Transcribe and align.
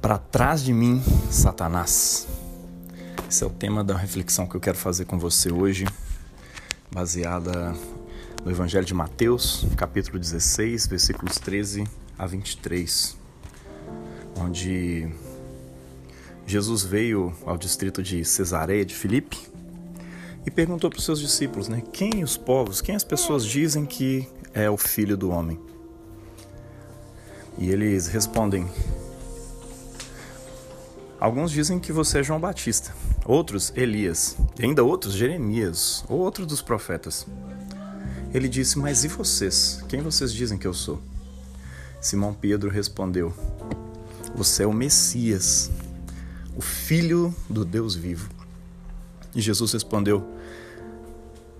Para 0.00 0.16
trás 0.16 0.62
de 0.62 0.72
mim, 0.72 1.02
Satanás. 1.30 2.26
Esse 3.28 3.44
é 3.44 3.46
o 3.46 3.50
tema 3.50 3.84
da 3.84 3.94
reflexão 3.94 4.46
que 4.46 4.56
eu 4.56 4.60
quero 4.60 4.78
fazer 4.78 5.04
com 5.04 5.18
você 5.18 5.52
hoje, 5.52 5.84
baseada 6.90 7.74
no 8.42 8.50
Evangelho 8.50 8.86
de 8.86 8.94
Mateus, 8.94 9.66
capítulo 9.76 10.18
16, 10.18 10.86
versículos 10.86 11.36
13 11.36 11.84
a 12.18 12.26
23, 12.26 13.14
onde 14.38 15.06
Jesus 16.46 16.82
veio 16.82 17.34
ao 17.44 17.58
distrito 17.58 18.02
de 18.02 18.24
Cesareia 18.24 18.86
de 18.86 18.94
Filipe 18.94 19.38
e 20.46 20.50
perguntou 20.50 20.88
para 20.88 20.98
os 20.98 21.04
seus 21.04 21.20
discípulos, 21.20 21.68
né, 21.68 21.82
quem 21.92 22.24
os 22.24 22.38
povos, 22.38 22.80
quem 22.80 22.96
as 22.96 23.04
pessoas 23.04 23.44
dizem 23.44 23.84
que 23.84 24.26
é 24.54 24.70
o 24.70 24.78
filho 24.78 25.16
do 25.16 25.30
homem? 25.30 25.60
E 27.58 27.68
eles 27.70 28.06
respondem: 28.06 28.66
Alguns 31.20 31.50
dizem 31.50 31.78
que 31.78 31.92
você 31.92 32.20
é 32.20 32.22
João 32.22 32.40
Batista, 32.40 32.94
outros 33.26 33.70
Elias, 33.76 34.38
e 34.58 34.64
ainda 34.64 34.82
outros 34.82 35.12
Jeremias, 35.12 36.02
ou 36.08 36.18
outro 36.18 36.46
dos 36.46 36.62
profetas. 36.62 37.26
Ele 38.32 38.48
disse: 38.48 38.78
Mas 38.78 39.04
e 39.04 39.08
vocês? 39.08 39.84
Quem 39.86 40.00
vocês 40.00 40.32
dizem 40.32 40.56
que 40.56 40.66
eu 40.66 40.72
sou? 40.72 40.98
Simão 42.00 42.32
Pedro 42.32 42.70
respondeu: 42.70 43.34
Você 44.34 44.62
é 44.62 44.66
o 44.66 44.72
Messias, 44.72 45.70
o 46.56 46.62
Filho 46.62 47.34
do 47.50 47.66
Deus 47.66 47.94
vivo. 47.94 48.30
E 49.34 49.42
Jesus 49.42 49.74
respondeu: 49.74 50.26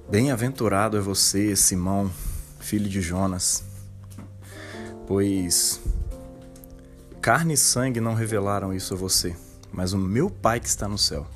Bem-aventurado 0.08 0.96
é 0.96 1.00
você, 1.00 1.54
Simão, 1.54 2.10
filho 2.60 2.88
de 2.88 3.02
Jonas, 3.02 3.62
pois 5.06 5.78
carne 7.20 7.52
e 7.52 7.58
sangue 7.58 8.00
não 8.00 8.14
revelaram 8.14 8.72
isso 8.72 8.94
a 8.94 8.96
você 8.96 9.36
mas 9.72 9.92
o 9.92 9.98
meu 9.98 10.30
Pai 10.30 10.60
que 10.60 10.68
está 10.68 10.88
no 10.88 10.98
céu. 10.98 11.26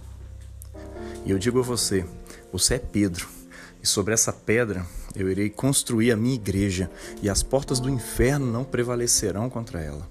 E 1.25 1.31
eu 1.31 1.39
digo 1.39 1.61
a 1.61 1.63
você: 1.63 2.05
você 2.53 2.75
é 2.75 2.79
Pedro, 2.79 3.29
e 3.83 3.87
sobre 3.87 4.15
essa 4.15 4.33
pedra 4.33 4.87
eu 5.15 5.31
irei 5.31 5.49
construir 5.49 6.11
a 6.11 6.17
minha 6.17 6.35
igreja, 6.35 6.91
e 7.23 7.29
as 7.29 7.43
portas 7.43 7.81
do 7.81 7.89
inferno 7.89 8.47
não 8.47 8.65
prevalecerão 8.65 9.49
contra 9.49 9.81
ela. 9.81 10.09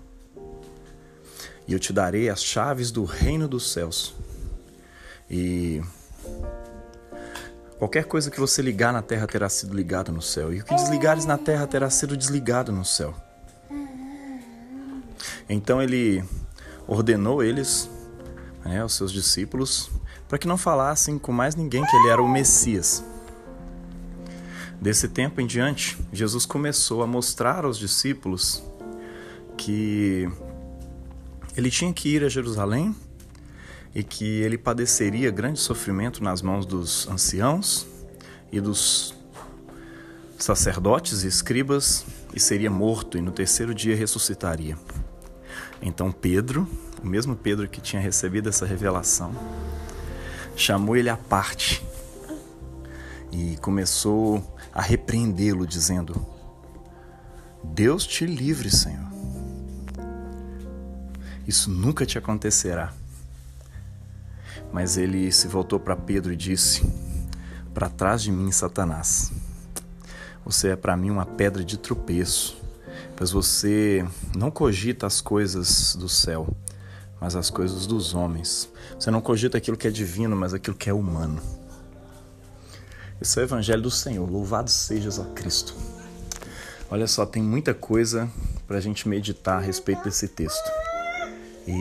E 1.68 1.74
eu 1.74 1.80
te 1.80 1.94
darei 1.94 2.30
as 2.30 2.44
chaves 2.44 2.92
do 2.92 3.04
reino 3.04 3.48
dos 3.48 3.72
céus. 3.72 4.14
E 5.30 5.82
qualquer 7.78 8.06
coisa 8.06 8.30
que 8.30 8.40
você 8.40 8.62
ligar 8.62 8.94
na 8.94 9.02
terra 9.02 9.26
terá 9.28 9.50
sido 9.50 9.74
ligada 9.74 10.12
no 10.12 10.22
céu, 10.22 10.54
e 10.54 10.62
o 10.62 10.64
que 10.64 10.76
desligares 10.76 11.26
na 11.26 11.38
terra 11.38 11.66
terá 11.68 11.90
sido 11.90 12.16
desligado 12.16 12.72
no 12.72 12.86
céu. 12.86 13.14
Então 15.50 15.82
ele 15.82 16.24
ordenou 16.88 17.44
eles 17.44 17.90
né, 18.66 18.82
aos 18.82 18.94
seus 18.94 19.12
discípulos, 19.12 19.90
para 20.28 20.38
que 20.38 20.48
não 20.48 20.58
falassem 20.58 21.18
com 21.18 21.32
mais 21.32 21.56
ninguém 21.56 21.84
que 21.86 21.96
ele 21.98 22.10
era 22.10 22.22
o 22.22 22.28
Messias. 22.28 23.04
Desse 24.82 25.08
tempo 25.08 25.40
em 25.40 25.48
diante, 25.48 25.98
Jesus 26.12 26.46
começou 26.46 27.04
a 27.04 27.08
mostrar 27.08 27.66
aos 27.66 27.78
discípulos 27.78 28.64
que 29.58 30.30
ele 31.56 31.70
tinha 31.70 31.94
que 31.94 32.10
ir 32.10 32.24
a 32.24 32.30
Jerusalém 32.30 32.96
e 33.96 34.04
que 34.04 34.42
ele 34.42 34.58
padeceria 34.58 35.30
grande 35.32 35.60
sofrimento 35.60 36.24
nas 36.24 36.42
mãos 36.42 36.66
dos 36.66 37.08
anciãos 37.08 37.88
e 38.52 38.60
dos 38.60 39.16
sacerdotes 40.38 41.24
e 41.24 41.28
escribas 41.28 42.06
e 42.34 42.40
seria 42.40 42.70
morto 42.70 43.18
e 43.18 43.22
no 43.22 43.32
terceiro 43.32 43.74
dia 43.74 43.96
ressuscitaria. 43.96 44.78
Então 45.84 46.12
Pedro 46.12 46.68
o 47.04 47.08
mesmo 47.08 47.36
Pedro 47.36 47.68
que 47.68 47.82
tinha 47.82 48.02
recebido 48.02 48.48
essa 48.48 48.66
revelação, 48.66 49.36
chamou 50.56 50.96
ele 50.96 51.10
à 51.10 51.18
parte 51.18 51.86
e 53.30 53.58
começou 53.58 54.42
a 54.74 54.82
repreendê-lo, 54.82 55.68
dizendo: 55.68 56.26
Deus 57.62 58.08
te 58.08 58.26
livre, 58.26 58.72
Senhor. 58.72 59.12
Isso 61.46 61.70
nunca 61.70 62.06
te 62.06 62.18
acontecerá. 62.18 62.94
Mas 64.72 64.96
ele 64.98 65.30
se 65.32 65.48
voltou 65.48 65.78
para 65.78 65.96
Pedro 65.96 66.32
e 66.32 66.38
disse: 66.38 66.90
Para 67.74 67.90
trás 67.90 68.22
de 68.24 68.32
mim, 68.32 68.50
Satanás. 68.50 69.32
Você 70.46 70.70
é 70.70 70.76
para 70.76 70.96
mim 70.96 71.10
uma 71.10 71.26
pedra 71.26 71.64
de 71.64 71.78
tropeço, 71.78 72.63
pois 73.16 73.32
você 73.32 74.06
não 74.36 74.52
cogita 74.52 75.08
as 75.08 75.22
coisas 75.22 75.96
do 75.96 76.10
céu, 76.10 76.48
mas 77.20 77.36
as 77.36 77.50
coisas 77.50 77.88
dos 77.88 78.14
homens. 78.14 78.70
Você 79.00 79.10
não 79.10 79.22
cogita 79.22 79.58
aquilo 79.58 79.78
que 79.78 79.88
é 79.88 79.92
divino, 79.92 80.36
mas 80.36 80.54
aquilo 80.54 80.76
que 80.76 80.90
é 80.90 80.94
humano. 80.94 81.42
Esse 83.22 83.40
é 83.40 83.44
o 83.44 83.46
Evangelho 83.46 83.82
do 83.82 83.92
Senhor. 83.92 84.30
Louvado 84.30 84.70
sejas 84.70 85.20
a 85.20 85.26
Cristo. 85.26 85.74
Olha 86.92 87.08
só, 87.08 87.26
tem 87.26 87.42
muita 87.42 87.74
coisa 87.74 88.30
para 88.68 88.78
a 88.78 88.82
gente 88.82 89.08
meditar 89.08 89.58
a 89.58 89.62
respeito 89.62 90.04
desse 90.04 90.28
texto. 90.28 90.70
E 91.66 91.74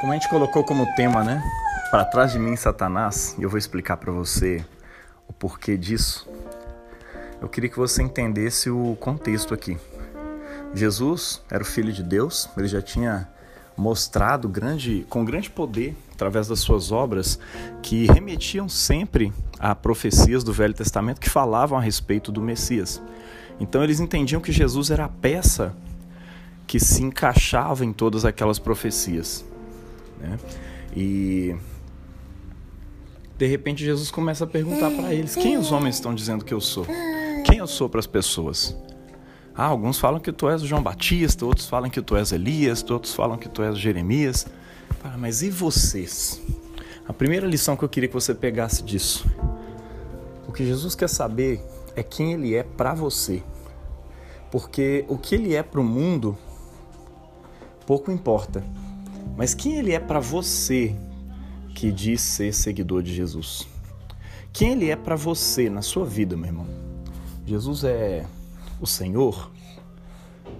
como 0.00 0.12
a 0.12 0.14
gente 0.14 0.28
colocou 0.28 0.62
como 0.62 0.86
tema, 0.94 1.24
né? 1.24 1.42
Para 1.90 2.04
trás 2.04 2.32
de 2.32 2.38
mim, 2.38 2.54
Satanás, 2.56 3.34
e 3.38 3.42
eu 3.42 3.50
vou 3.50 3.58
explicar 3.58 3.96
para 3.96 4.12
você 4.12 4.64
o 5.26 5.32
porquê 5.32 5.76
disso. 5.76 6.28
Eu 7.40 7.48
queria 7.48 7.70
que 7.70 7.78
você 7.78 8.02
entendesse 8.02 8.68
o 8.68 8.96
contexto 9.00 9.54
aqui. 9.54 9.78
Jesus 10.74 11.42
era 11.50 11.62
o 11.62 11.66
filho 11.66 11.92
de 11.92 12.02
Deus, 12.02 12.48
ele 12.56 12.68
já 12.68 12.82
tinha 12.82 13.28
mostrado 13.76 14.48
grande, 14.48 15.06
com 15.08 15.24
grande 15.24 15.50
poder, 15.50 15.96
através 16.12 16.48
das 16.48 16.60
suas 16.60 16.92
obras, 16.92 17.38
que 17.82 18.06
remetiam 18.06 18.68
sempre 18.68 19.32
a 19.58 19.74
profecias 19.74 20.44
do 20.44 20.52
Velho 20.52 20.74
Testamento 20.74 21.20
que 21.20 21.30
falavam 21.30 21.78
a 21.78 21.80
respeito 21.80 22.30
do 22.30 22.42
Messias. 22.42 23.00
Então 23.58 23.82
eles 23.82 24.00
entendiam 24.00 24.40
que 24.40 24.52
Jesus 24.52 24.90
era 24.90 25.06
a 25.06 25.08
peça 25.08 25.74
que 26.66 26.78
se 26.78 27.02
encaixava 27.02 27.84
em 27.84 27.92
todas 27.92 28.24
aquelas 28.24 28.58
profecias. 28.58 29.44
Né? 30.20 30.38
E 30.94 31.56
de 33.36 33.46
repente 33.46 33.82
Jesus 33.84 34.10
começa 34.10 34.44
a 34.44 34.46
perguntar 34.46 34.90
para 34.90 35.14
eles: 35.14 35.34
quem 35.34 35.56
os 35.56 35.72
homens 35.72 35.96
estão 35.96 36.14
dizendo 36.14 36.44
que 36.44 36.52
eu 36.52 36.60
sou? 36.60 36.86
Quem 37.44 37.58
eu 37.58 37.66
sou 37.66 37.88
para 37.88 38.00
as 38.00 38.06
pessoas? 38.06 38.76
Ah, 39.54 39.66
alguns 39.66 39.98
falam 39.98 40.20
que 40.20 40.32
tu 40.32 40.48
és 40.48 40.62
João 40.62 40.82
Batista, 40.82 41.44
outros 41.44 41.68
falam 41.68 41.90
que 41.90 42.00
tu 42.00 42.16
és 42.16 42.32
Elias, 42.32 42.84
outros 42.88 43.14
falam 43.14 43.36
que 43.36 43.48
tu 43.48 43.62
és 43.62 43.76
Jeremias. 43.76 44.46
Ah, 45.02 45.16
mas 45.18 45.42
e 45.42 45.50
vocês? 45.50 46.40
A 47.06 47.12
primeira 47.12 47.46
lição 47.46 47.76
que 47.76 47.82
eu 47.82 47.88
queria 47.88 48.08
que 48.08 48.14
você 48.14 48.34
pegasse 48.34 48.82
disso. 48.82 49.28
O 50.46 50.52
que 50.52 50.64
Jesus 50.64 50.94
quer 50.94 51.08
saber 51.08 51.62
é 51.96 52.02
quem 52.02 52.32
ele 52.32 52.54
é 52.54 52.62
para 52.62 52.94
você. 52.94 53.42
Porque 54.50 55.04
o 55.08 55.18
que 55.18 55.34
ele 55.34 55.54
é 55.54 55.62
para 55.62 55.80
o 55.80 55.84
mundo 55.84 56.36
pouco 57.86 58.10
importa. 58.10 58.64
Mas 59.36 59.54
quem 59.54 59.76
ele 59.76 59.92
é 59.92 60.00
para 60.00 60.20
você 60.20 60.94
que 61.74 61.90
diz 61.90 62.20
ser 62.20 62.52
seguidor 62.52 63.02
de 63.02 63.14
Jesus? 63.14 63.66
Quem 64.52 64.72
ele 64.72 64.90
é 64.90 64.96
para 64.96 65.16
você 65.16 65.70
na 65.70 65.82
sua 65.82 66.04
vida, 66.04 66.36
meu 66.36 66.46
irmão? 66.46 66.89
Jesus 67.50 67.82
é 67.82 68.24
o 68.80 68.86
Senhor. 68.86 69.50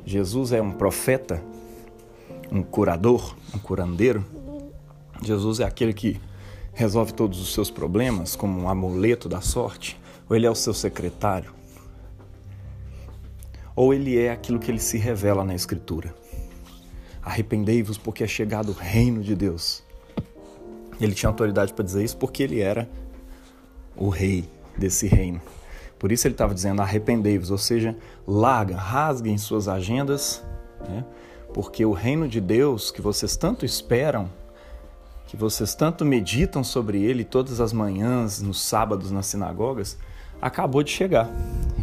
Jesus 0.04 0.50
é 0.50 0.60
um 0.60 0.72
profeta, 0.72 1.40
um 2.50 2.64
curador, 2.64 3.36
um 3.54 3.60
curandeiro. 3.60 4.26
Jesus 5.22 5.60
é 5.60 5.64
aquele 5.64 5.92
que 5.92 6.20
resolve 6.74 7.12
todos 7.14 7.40
os 7.40 7.54
seus 7.54 7.70
problemas 7.70 8.34
como 8.34 8.60
um 8.60 8.68
amuleto 8.68 9.28
da 9.28 9.40
sorte, 9.40 10.00
ou 10.28 10.34
ele 10.34 10.46
é 10.46 10.50
o 10.50 10.54
seu 10.56 10.74
secretário, 10.74 11.52
ou 13.76 13.94
ele 13.94 14.18
é 14.18 14.32
aquilo 14.32 14.58
que 14.58 14.68
ele 14.68 14.80
se 14.80 14.98
revela 14.98 15.44
na 15.44 15.54
Escritura. 15.54 16.12
Arrependei-vos 17.22 17.98
porque 17.98 18.24
é 18.24 18.26
chegado 18.26 18.70
o 18.70 18.74
reino 18.74 19.22
de 19.22 19.36
Deus. 19.36 19.84
Ele 21.00 21.14
tinha 21.14 21.30
autoridade 21.30 21.72
para 21.72 21.84
dizer 21.84 22.02
isso 22.02 22.16
porque 22.16 22.42
ele 22.42 22.58
era 22.58 22.90
o 23.94 24.08
rei 24.08 24.44
desse 24.76 25.06
reino. 25.06 25.40
Por 26.00 26.10
isso 26.10 26.26
ele 26.26 26.34
estava 26.34 26.54
dizendo: 26.54 26.80
arrependei-vos, 26.80 27.50
ou 27.50 27.58
seja, 27.58 27.94
larga, 28.26 28.74
rasguem 28.74 29.36
suas 29.36 29.68
agendas, 29.68 30.42
né? 30.88 31.04
porque 31.52 31.84
o 31.84 31.92
reino 31.92 32.26
de 32.26 32.40
Deus 32.40 32.90
que 32.90 33.02
vocês 33.02 33.36
tanto 33.36 33.66
esperam, 33.66 34.30
que 35.26 35.36
vocês 35.36 35.74
tanto 35.74 36.04
meditam 36.04 36.64
sobre 36.64 37.02
ele 37.02 37.22
todas 37.22 37.60
as 37.60 37.72
manhãs, 37.72 38.40
nos 38.40 38.62
sábados, 38.62 39.10
nas 39.10 39.26
sinagogas, 39.26 39.98
acabou 40.40 40.82
de 40.82 40.90
chegar. 40.90 41.28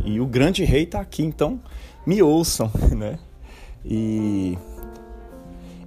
E 0.04 0.19
o 0.19 0.25
grande 0.25 0.66
rei 0.66 0.84
está 0.84 1.00
aqui, 1.00 1.24
então 1.24 1.62
me 2.04 2.19
ouçam, 2.22 2.72
né? 2.98 3.19
E, 3.86 4.58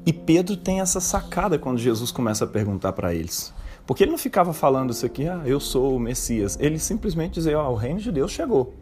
e 0.06 0.12
Pedro 0.12 0.56
tem 0.56 0.80
essa 0.80 1.00
sacada 1.00 1.58
quando 1.58 1.78
Jesus 1.78 2.12
começa 2.12 2.44
a 2.44 2.46
perguntar 2.46 2.92
para 2.92 3.12
eles. 3.12 3.52
Porque 3.90 4.04
ele 4.04 4.12
não 4.12 4.18
ficava 4.18 4.52
falando 4.52 4.90
isso 4.90 5.04
aqui, 5.04 5.26
ah, 5.26 5.42
eu 5.44 5.58
sou 5.58 5.96
o 5.96 5.98
Messias. 5.98 6.56
Ele 6.60 6.78
simplesmente 6.78 7.34
dizia, 7.34 7.58
o 7.58 7.74
reino 7.74 7.98
de 7.98 8.12
Deus 8.12 8.30
chegou. 8.30 8.72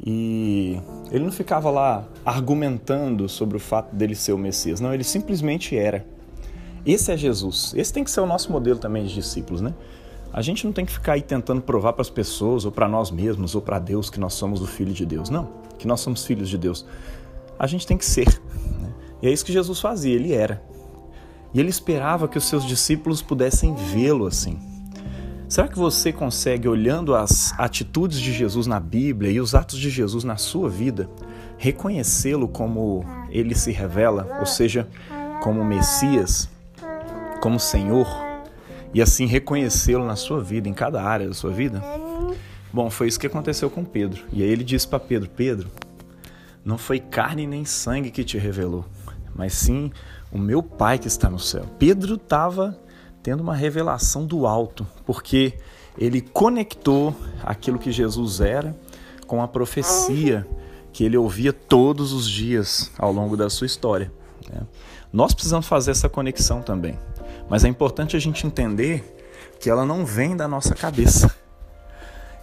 E 0.00 0.78
Ele 1.10 1.24
não 1.24 1.32
ficava 1.32 1.68
lá 1.72 2.06
argumentando 2.24 3.28
sobre 3.28 3.56
o 3.56 3.60
fato 3.60 3.92
dele 3.92 4.14
ser 4.14 4.32
o 4.32 4.38
Messias. 4.38 4.78
Não, 4.78 4.94
ele 4.94 5.02
simplesmente 5.02 5.76
era. 5.76 6.06
Esse 6.86 7.10
é 7.10 7.16
Jesus. 7.16 7.74
Esse 7.76 7.92
tem 7.92 8.04
que 8.04 8.12
ser 8.12 8.20
o 8.20 8.26
nosso 8.26 8.52
modelo 8.52 8.78
também 8.78 9.04
de 9.06 9.12
discípulos, 9.12 9.60
né? 9.60 9.74
A 10.32 10.40
gente 10.40 10.64
não 10.64 10.72
tem 10.72 10.86
que 10.86 10.92
ficar 10.92 11.14
aí 11.14 11.22
tentando 11.22 11.60
provar 11.60 11.94
para 11.94 12.02
as 12.02 12.10
pessoas, 12.10 12.64
ou 12.64 12.70
para 12.70 12.86
nós 12.86 13.10
mesmos, 13.10 13.56
ou 13.56 13.60
para 13.60 13.80
Deus 13.80 14.08
que 14.08 14.20
nós 14.20 14.34
somos 14.34 14.62
o 14.62 14.68
Filho 14.68 14.92
de 14.92 15.04
Deus. 15.04 15.30
Não, 15.30 15.48
que 15.80 15.88
nós 15.88 15.98
somos 15.98 16.24
filhos 16.24 16.48
de 16.48 16.56
Deus. 16.56 16.86
A 17.58 17.66
gente 17.66 17.84
tem 17.88 17.98
que 17.98 18.06
ser. 18.06 18.28
Né? 18.80 18.94
E 19.20 19.26
é 19.26 19.32
isso 19.32 19.44
que 19.44 19.52
Jesus 19.52 19.80
fazia, 19.80 20.14
ele 20.14 20.32
era. 20.32 20.62
E 21.54 21.60
ele 21.60 21.70
esperava 21.70 22.26
que 22.26 22.36
os 22.36 22.44
seus 22.44 22.66
discípulos 22.66 23.22
pudessem 23.22 23.74
vê-lo 23.74 24.26
assim. 24.26 24.58
Será 25.48 25.68
que 25.68 25.78
você 25.78 26.12
consegue, 26.12 26.66
olhando 26.66 27.14
as 27.14 27.54
atitudes 27.58 28.18
de 28.20 28.32
Jesus 28.32 28.66
na 28.66 28.80
Bíblia 28.80 29.30
e 29.30 29.40
os 29.40 29.54
atos 29.54 29.78
de 29.78 29.88
Jesus 29.88 30.24
na 30.24 30.36
sua 30.36 30.68
vida, 30.68 31.08
reconhecê-lo 31.56 32.48
como 32.48 33.04
ele 33.30 33.54
se 33.54 33.70
revela, 33.70 34.38
ou 34.40 34.46
seja, 34.46 34.88
como 35.40 35.64
Messias, 35.64 36.50
como 37.40 37.60
Senhor, 37.60 38.08
e 38.92 39.00
assim 39.00 39.26
reconhecê-lo 39.26 40.04
na 40.04 40.16
sua 40.16 40.42
vida, 40.42 40.68
em 40.68 40.74
cada 40.74 41.02
área 41.02 41.28
da 41.28 41.34
sua 41.34 41.52
vida? 41.52 41.80
Bom, 42.72 42.90
foi 42.90 43.06
isso 43.06 43.20
que 43.20 43.28
aconteceu 43.28 43.70
com 43.70 43.84
Pedro. 43.84 44.24
E 44.32 44.42
aí 44.42 44.48
ele 44.48 44.64
disse 44.64 44.88
para 44.88 44.98
Pedro: 44.98 45.30
Pedro, 45.30 45.68
não 46.64 46.76
foi 46.76 46.98
carne 46.98 47.46
nem 47.46 47.64
sangue 47.64 48.10
que 48.10 48.24
te 48.24 48.38
revelou, 48.38 48.84
mas 49.34 49.54
sim 49.54 49.90
o 50.32 50.38
meu 50.38 50.62
Pai 50.62 50.98
que 50.98 51.08
está 51.08 51.28
no 51.28 51.38
céu. 51.38 51.64
Pedro 51.78 52.14
estava 52.14 52.78
tendo 53.22 53.42
uma 53.42 53.54
revelação 53.54 54.26
do 54.26 54.46
alto, 54.46 54.86
porque 55.06 55.54
ele 55.96 56.20
conectou 56.20 57.14
aquilo 57.42 57.78
que 57.78 57.90
Jesus 57.90 58.40
era 58.40 58.76
com 59.26 59.42
a 59.42 59.48
profecia 59.48 60.46
que 60.92 61.04
ele 61.04 61.16
ouvia 61.16 61.52
todos 61.52 62.12
os 62.12 62.28
dias 62.28 62.90
ao 62.96 63.12
longo 63.12 63.36
da 63.36 63.50
sua 63.50 63.66
história. 63.66 64.12
Né? 64.48 64.60
Nós 65.12 65.34
precisamos 65.34 65.66
fazer 65.66 65.90
essa 65.90 66.08
conexão 66.08 66.62
também, 66.62 66.98
mas 67.48 67.64
é 67.64 67.68
importante 67.68 68.16
a 68.16 68.20
gente 68.20 68.46
entender 68.46 69.16
que 69.58 69.68
ela 69.68 69.84
não 69.84 70.04
vem 70.04 70.36
da 70.36 70.46
nossa 70.46 70.74
cabeça. 70.74 71.34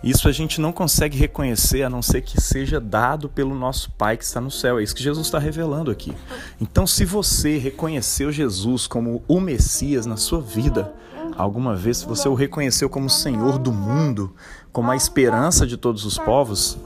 Isso 0.03 0.27
a 0.27 0.31
gente 0.31 0.59
não 0.59 0.71
consegue 0.71 1.18
reconhecer 1.18 1.83
a 1.83 1.89
não 1.89 2.01
ser 2.01 2.21
que 2.21 2.42
seja 2.42 2.80
dado 2.80 3.30
pelo 3.30 3.53
nosso 3.53 3.92
Pai 3.92 4.18
que 4.18 4.24
está 4.24 4.42
no 4.42 4.50
céu. 4.50 4.80
É 4.80 4.83
isso 4.83 4.95
que 4.95 5.03
Jesus 5.03 5.27
está 5.27 5.38
revelando 5.38 5.92
aqui. 5.92 6.13
Então, 6.59 6.88
se 6.88 7.06
você 7.06 7.57
reconheceu 7.57 8.31
Jesus 8.31 8.88
como 8.88 9.24
o 9.27 9.39
Messias 9.39 10.07
na 10.07 10.18
sua 10.18 10.42
vida, 10.42 10.92
alguma 11.38 11.75
vez, 11.75 11.98
se 11.98 12.07
você 12.07 12.27
o 12.27 12.33
reconheceu 12.33 12.89
como 12.89 13.09
Senhor 13.09 13.59
do 13.59 13.71
mundo, 13.71 14.33
como 14.71 14.89
a 14.89 14.95
esperança 14.95 15.68
de 15.68 15.77
todos 15.77 16.04
os 16.04 16.18
povos, 16.18 16.80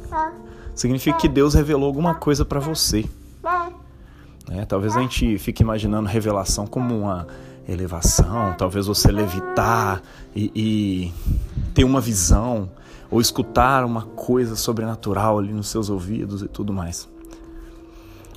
significa 0.74 1.18
que 1.18 1.30
Deus 1.30 1.54
revelou 1.54 1.86
alguma 1.86 2.16
coisa 2.16 2.44
para 2.44 2.60
você. 2.60 3.06
É, 4.50 4.66
talvez 4.66 4.96
a 4.96 5.00
gente 5.00 5.38
fique 5.38 5.64
imaginando 5.64 6.08
revelação 6.08 6.68
como 6.68 7.00
uma 7.00 7.26
elevação, 7.68 8.54
talvez 8.58 8.86
você 8.86 9.12
levitar 9.12 10.02
e, 10.36 10.52
e 10.54 11.14
ter 11.74 11.84
uma 11.84 12.00
visão 12.00 12.70
ou 13.16 13.22
escutar 13.22 13.86
uma 13.86 14.02
coisa 14.02 14.58
sobrenatural 14.58 15.40
ali 15.40 15.54
nos 15.54 15.70
seus 15.70 15.90
ouvidos 15.90 16.42
e 16.42 16.50
tudo 16.50 16.74
mais. 16.74 17.08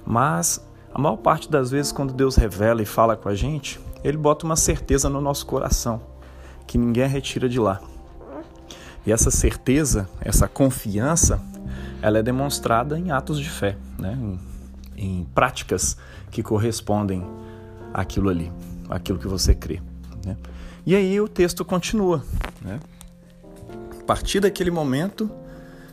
Mas 0.07 0.65
a 0.95 1.01
maior 1.01 1.17
parte 1.17 1.51
das 1.51 1.73
vezes, 1.73 1.91
quando 1.91 2.15
Deus 2.15 2.37
revela 2.37 2.81
e 2.81 2.87
fala 2.87 3.17
com 3.17 3.29
a 3.29 3.35
gente, 3.35 3.81
Ele 4.05 4.17
bota 4.17 4.47
uma 4.47 4.55
certeza 4.55 5.09
no 5.09 5.21
nosso 5.21 5.45
coração 5.47 6.01
que 6.65 6.79
ninguém 6.79 7.09
retira 7.09 7.49
de 7.49 7.59
lá. 7.59 7.81
E 9.05 9.11
essa 9.11 9.33
certeza, 9.33 10.09
essa 10.21 10.47
confiança, 10.47 11.43
ela 12.01 12.19
é 12.19 12.23
demonstrada 12.23 12.97
em 12.97 13.11
atos 13.11 13.41
de 13.41 13.51
fé, 13.51 13.77
né? 13.99 14.17
em, 14.97 15.21
em 15.21 15.25
práticas 15.35 15.97
que 16.31 16.41
correspondem 16.41 17.27
àquilo 17.93 18.29
ali, 18.29 18.53
àquilo 18.89 19.19
que 19.19 19.27
você 19.27 19.57
crê. 19.57 19.83
Né? 20.25 20.37
E 20.87 20.95
aí 20.95 21.21
o 21.21 21.27
texto 21.27 21.65
continua. 21.65 22.23
Né? 22.63 22.79
Partir 24.09 24.41
daquele 24.41 24.71
momento, 24.71 25.31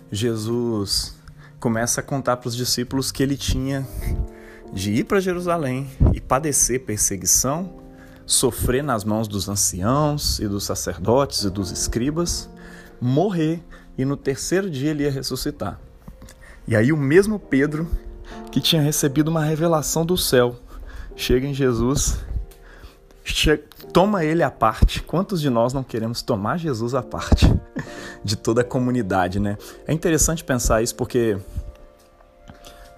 Jesus 0.09 1.17
começa 1.59 1.99
a 1.99 2.03
contar 2.03 2.37
para 2.37 2.47
os 2.47 2.55
discípulos 2.55 3.11
que 3.11 3.21
ele 3.21 3.35
tinha 3.35 3.85
de 4.71 4.93
ir 4.93 5.03
para 5.03 5.19
Jerusalém 5.19 5.91
e 6.13 6.21
padecer 6.21 6.85
perseguição, 6.85 7.73
sofrer 8.25 8.81
nas 8.81 9.03
mãos 9.03 9.27
dos 9.27 9.49
anciãos 9.49 10.39
e 10.39 10.47
dos 10.47 10.63
sacerdotes 10.63 11.43
e 11.43 11.49
dos 11.49 11.71
escribas, 11.71 12.49
morrer 13.01 13.61
e 13.97 14.05
no 14.05 14.15
terceiro 14.15 14.69
dia 14.69 14.91
ele 14.91 15.03
ia 15.03 15.11
ressuscitar. 15.11 15.77
E 16.65 16.73
aí 16.73 16.93
o 16.93 16.97
mesmo 16.97 17.37
Pedro 17.37 17.85
que 18.49 18.61
tinha 18.61 18.81
recebido 18.81 19.27
uma 19.27 19.43
revelação 19.43 20.05
do 20.05 20.15
céu 20.15 20.55
chega 21.17 21.45
em 21.45 21.53
Jesus 21.53 22.17
toma 23.91 24.23
ele 24.23 24.41
à 24.41 24.49
parte. 24.49 25.01
Quantos 25.01 25.41
de 25.41 25.49
nós 25.49 25.73
não 25.73 25.83
queremos 25.83 26.21
tomar 26.21 26.57
Jesus 26.57 26.95
à 26.95 27.03
parte 27.03 27.53
de 28.25 28.35
toda 28.35 28.61
a 28.61 28.63
comunidade, 28.63 29.39
né? 29.39 29.55
É 29.87 29.93
interessante 29.93 30.43
pensar 30.43 30.81
isso 30.81 30.95
porque 30.95 31.37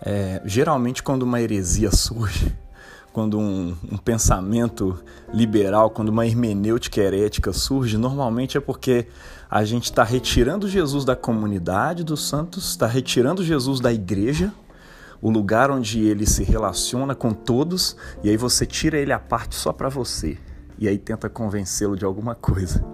é, 0.01 0.41
geralmente 0.45 1.03
quando 1.03 1.23
uma 1.23 1.41
heresia 1.41 1.91
surge, 1.91 2.55
quando 3.11 3.37
um, 3.37 3.75
um, 3.91 3.97
pensamento 3.97 4.97
liberal, 5.33 5.89
quando 5.89 6.09
uma 6.09 6.25
hermenêutica 6.25 7.01
herética 7.01 7.51
surge, 7.51 7.97
normalmente 7.97 8.57
é 8.57 8.61
porque 8.61 9.07
a 9.51 9.65
gente 9.65 9.85
está 9.85 10.03
retirando 10.05 10.65
Jesus 10.65 11.03
da 11.03 11.15
comunidade 11.15 12.05
dos 12.05 12.25
santos, 12.25 12.69
está 12.69 12.87
retirando 12.87 13.43
Jesus 13.43 13.81
da 13.81 13.91
igreja 13.91 14.53
o 15.21 15.29
lugar 15.29 15.69
onde 15.69 15.99
ele 16.05 16.25
se 16.25 16.43
relaciona 16.43 17.15
com 17.15 17.33
todos, 17.33 17.97
e 18.23 18.29
aí 18.29 18.37
você 18.37 18.65
tira 18.65 18.97
ele 18.97 19.11
à 19.11 19.19
parte 19.19 19.55
só 19.55 19.73
para 19.73 19.89
você. 19.89 20.37
E 20.77 20.87
aí 20.87 20.97
tenta 20.97 21.27
convencê-lo 21.27 21.97
de 21.97 22.05
alguma 22.05 22.35
coisa. 22.35 22.85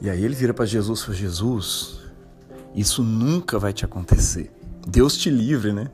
E 0.00 0.08
aí 0.08 0.24
ele 0.24 0.34
vira 0.34 0.54
para 0.54 0.64
Jesus 0.64 1.00
e 1.00 1.04
fala: 1.04 1.16
Jesus, 1.16 2.00
isso 2.74 3.02
nunca 3.02 3.58
vai 3.58 3.72
te 3.72 3.84
acontecer. 3.84 4.50
Deus 4.86 5.16
te 5.16 5.28
livre, 5.28 5.72
né? 5.72 5.90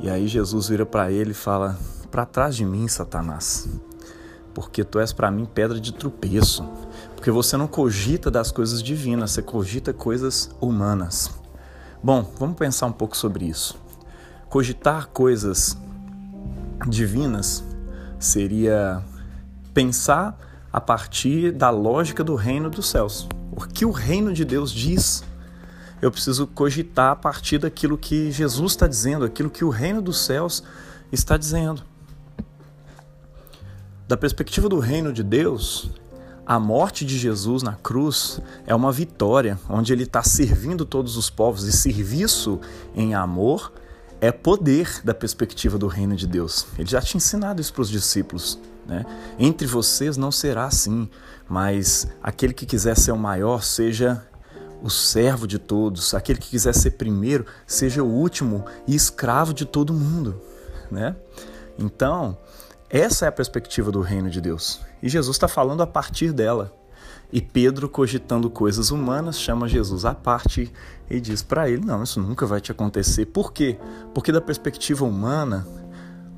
E 0.00 0.10
aí 0.10 0.28
Jesus 0.28 0.68
vira 0.68 0.84
para 0.84 1.10
ele 1.10 1.30
e 1.30 1.34
fala: 1.34 1.78
Para 2.10 2.26
trás 2.26 2.54
de 2.54 2.64
mim, 2.64 2.86
Satanás, 2.88 3.68
porque 4.52 4.84
tu 4.84 4.98
és 4.98 5.12
para 5.12 5.30
mim 5.30 5.46
pedra 5.46 5.80
de 5.80 5.92
tropeço. 5.92 6.68
Porque 7.14 7.30
você 7.30 7.56
não 7.56 7.68
cogita 7.68 8.30
das 8.30 8.50
coisas 8.50 8.82
divinas, 8.82 9.30
você 9.30 9.42
cogita 9.42 9.92
coisas 9.92 10.50
humanas. 10.60 11.30
Bom, 12.02 12.28
vamos 12.38 12.56
pensar 12.56 12.86
um 12.86 12.92
pouco 12.92 13.16
sobre 13.16 13.46
isso. 13.46 13.78
Cogitar 14.48 15.06
coisas 15.06 15.78
divinas 16.88 17.64
seria 18.18 19.02
pensar 19.72 20.36
a 20.72 20.80
partir 20.80 21.52
da 21.52 21.70
lógica 21.70 22.24
do 22.24 22.34
reino 22.34 22.70
dos 22.70 22.88
céus. 22.88 23.28
O 23.50 23.60
que 23.60 23.84
o 23.84 23.90
reino 23.90 24.32
de 24.32 24.44
Deus 24.44 24.72
diz, 24.72 25.22
eu 26.00 26.10
preciso 26.10 26.46
cogitar 26.46 27.10
a 27.10 27.16
partir 27.16 27.58
daquilo 27.58 27.98
que 27.98 28.32
Jesus 28.32 28.72
está 28.72 28.86
dizendo, 28.86 29.24
aquilo 29.24 29.50
que 29.50 29.64
o 29.64 29.68
reino 29.68 30.00
dos 30.00 30.18
céus 30.18 30.62
está 31.12 31.36
dizendo. 31.36 31.82
Da 34.08 34.16
perspectiva 34.16 34.68
do 34.68 34.78
reino 34.78 35.12
de 35.12 35.22
Deus, 35.22 35.90
a 36.44 36.58
morte 36.58 37.04
de 37.04 37.16
Jesus 37.18 37.62
na 37.62 37.74
cruz 37.74 38.40
é 38.66 38.74
uma 38.74 38.90
vitória, 38.90 39.58
onde 39.68 39.92
ele 39.92 40.02
está 40.02 40.22
servindo 40.22 40.84
todos 40.84 41.16
os 41.16 41.30
povos, 41.30 41.64
e 41.64 41.72
serviço 41.72 42.60
em 42.94 43.14
amor 43.14 43.72
é 44.20 44.32
poder 44.32 45.00
da 45.04 45.14
perspectiva 45.14 45.78
do 45.78 45.86
reino 45.86 46.16
de 46.16 46.26
Deus. 46.26 46.66
Ele 46.78 46.88
já 46.88 47.00
tinha 47.00 47.18
ensinado 47.18 47.60
isso 47.60 47.72
para 47.72 47.82
os 47.82 47.90
discípulos. 47.90 48.58
Né? 48.86 49.04
Entre 49.38 49.66
vocês 49.66 50.16
não 50.16 50.32
será 50.32 50.66
assim, 50.66 51.08
mas 51.48 52.08
aquele 52.22 52.52
que 52.52 52.66
quiser 52.66 52.96
ser 52.96 53.12
o 53.12 53.18
maior, 53.18 53.62
seja 53.62 54.26
o 54.82 54.90
servo 54.90 55.46
de 55.46 55.58
todos, 55.58 56.12
aquele 56.14 56.40
que 56.40 56.50
quiser 56.50 56.74
ser 56.74 56.92
primeiro, 56.92 57.46
seja 57.66 58.02
o 58.02 58.08
último 58.08 58.64
e 58.86 58.94
escravo 58.94 59.54
de 59.54 59.64
todo 59.64 59.92
mundo. 59.92 60.40
Né? 60.90 61.14
Então, 61.78 62.36
essa 62.90 63.24
é 63.24 63.28
a 63.28 63.32
perspectiva 63.32 63.90
do 63.90 64.00
reino 64.00 64.28
de 64.28 64.40
Deus. 64.40 64.80
E 65.02 65.08
Jesus 65.08 65.36
está 65.36 65.48
falando 65.48 65.82
a 65.82 65.86
partir 65.86 66.32
dela. 66.32 66.72
E 67.32 67.40
Pedro, 67.40 67.88
cogitando 67.88 68.50
coisas 68.50 68.90
humanas, 68.90 69.40
chama 69.40 69.66
Jesus 69.66 70.04
à 70.04 70.14
parte 70.14 70.70
e 71.08 71.18
diz 71.18 71.42
para 71.42 71.70
ele: 71.70 71.82
Não, 71.82 72.02
isso 72.02 72.20
nunca 72.20 72.44
vai 72.44 72.60
te 72.60 72.70
acontecer. 72.70 73.24
Por 73.26 73.52
quê? 73.52 73.78
Porque, 74.12 74.30
da 74.30 74.40
perspectiva 74.40 75.06
humana, 75.06 75.66